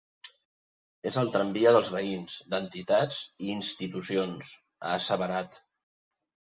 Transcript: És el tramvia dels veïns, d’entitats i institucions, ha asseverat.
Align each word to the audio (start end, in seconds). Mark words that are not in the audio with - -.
És 1.11 1.19
el 1.23 1.29
tramvia 1.35 1.73
dels 1.75 1.91
veïns, 1.97 2.39
d’entitats 2.55 3.21
i 3.47 3.55
institucions, 3.61 4.53
ha 4.83 4.99
asseverat. 5.01 5.65